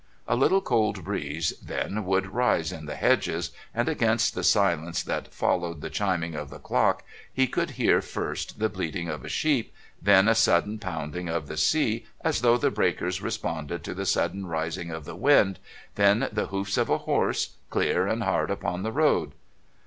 [0.27, 5.31] A little cold breeze then would rise in the hedges and against the silence that
[5.31, 9.71] followed the chiming of the clock he could hear first the bleating of a sheep,
[10.01, 14.47] then a sudden pounding of the sea as though the breakers responded to the sudden
[14.47, 15.59] rising of the wind,
[15.93, 19.33] then the hoofs of a horse, clear and hard, upon the road...